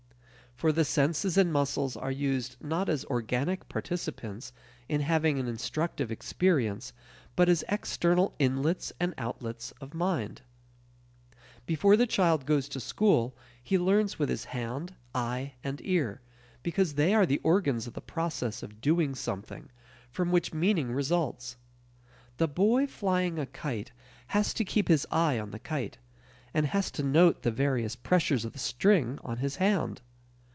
For 0.57 0.71
the 0.71 0.85
senses 0.85 1.39
and 1.39 1.51
muscles 1.51 1.97
are 1.97 2.11
used 2.11 2.57
not 2.61 2.87
as 2.87 3.03
organic 3.05 3.67
participants 3.67 4.53
in 4.87 5.01
having 5.01 5.39
an 5.39 5.47
instructive 5.47 6.11
experience, 6.11 6.93
but 7.35 7.49
as 7.49 7.63
external 7.67 8.35
inlets 8.37 8.93
and 8.99 9.15
outlets 9.17 9.71
of 9.81 9.95
mind. 9.95 10.43
Before 11.65 11.97
the 11.97 12.05
child 12.05 12.45
goes 12.45 12.69
to 12.69 12.79
school, 12.79 13.35
he 13.63 13.79
learns 13.79 14.19
with 14.19 14.29
his 14.29 14.43
hand, 14.45 14.93
eye, 15.15 15.53
and 15.63 15.81
ear, 15.83 16.21
because 16.61 16.93
they 16.93 17.15
are 17.15 17.25
organs 17.41 17.87
of 17.87 17.93
the 17.93 17.99
process 17.99 18.61
of 18.61 18.81
doing 18.81 19.15
something 19.15 19.71
from 20.11 20.31
which 20.31 20.53
meaning 20.53 20.91
results. 20.93 21.57
The 22.37 22.47
boy 22.47 22.85
flying 22.85 23.39
a 23.39 23.47
kite 23.47 23.91
has 24.27 24.53
to 24.53 24.63
keep 24.65 24.89
his 24.89 25.07
eye 25.09 25.39
on 25.39 25.49
the 25.49 25.59
kite, 25.59 25.97
and 26.53 26.67
has 26.67 26.91
to 26.91 27.01
note 27.01 27.41
the 27.41 27.49
various 27.49 27.95
pressures 27.95 28.45
of 28.45 28.53
the 28.53 28.59
string 28.59 29.17
on 29.23 29.37
his 29.37 29.55
hand. 29.55 30.03